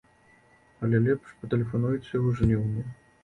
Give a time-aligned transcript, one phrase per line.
[0.85, 2.87] Але лепш патэлефануйце ў жніўні.